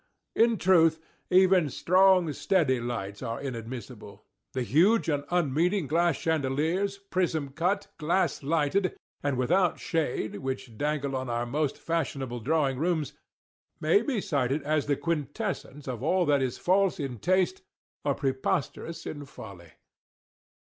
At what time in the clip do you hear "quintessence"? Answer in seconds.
14.97-15.87